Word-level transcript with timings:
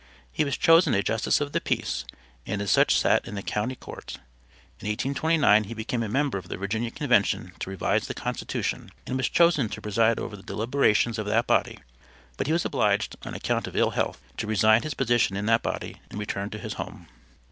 He 0.31 0.43
was 0.43 0.57
chosen 0.57 0.95
a 0.95 1.03
justice 1.03 1.39
of 1.41 1.51
the 1.51 1.61
peace, 1.61 2.05
and 2.47 2.59
as 2.59 2.71
such 2.71 2.99
sat 2.99 3.27
in 3.27 3.35
the 3.35 3.43
county 3.43 3.75
court. 3.75 4.13
In 4.79 4.87
1829 4.87 5.65
he 5.65 5.75
became 5.75 6.01
a 6.01 6.09
member 6.09 6.39
of 6.39 6.47
the 6.47 6.57
Virginia 6.57 6.89
convention 6.89 7.51
to 7.59 7.69
revise 7.69 8.07
the 8.07 8.15
constitution, 8.15 8.89
and 9.05 9.15
was 9.15 9.29
chosen 9.29 9.69
to 9.69 9.79
preside 9.79 10.17
over 10.17 10.35
the 10.35 10.41
deliberations 10.41 11.19
of 11.19 11.27
that 11.27 11.45
body 11.45 11.77
but 12.35 12.47
he 12.47 12.53
was 12.53 12.65
obliged, 12.65 13.15
on 13.25 13.35
account 13.35 13.67
of 13.67 13.75
ill 13.75 13.91
health, 13.91 14.19
to 14.37 14.47
resign 14.47 14.81
his 14.81 14.95
position 14.95 15.37
in 15.37 15.45
that 15.45 15.61
body 15.61 15.97
and 16.09 16.17
return 16.17 16.49
to 16.49 16.57
his 16.57 16.73
home. 16.81 17.05